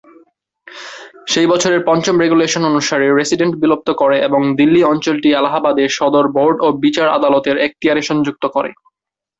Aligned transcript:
সেই 1.27 1.47
বছরের 1.47 1.81
পঞ্চম 1.85 2.15
রেগুলেশন 2.19 2.63
অনুসারে 2.65 3.07
রেসিডেন্ট 3.11 3.53
বিলুপ্ত 3.55 3.89
করে 4.01 4.17
এবং 4.27 4.41
দিল্লি 4.59 4.81
অঞ্চলটি 4.83 5.29
এলাহাবাদে 5.31 5.85
সদর 5.97 6.25
বোর্ড 6.35 6.57
ও 6.61 6.77
বিচার 6.83 7.07
আদালতের 7.09 7.55
এখতিয়ারে 7.59 8.01
সংযুক্ত 8.09 8.43
করে। 8.55 8.69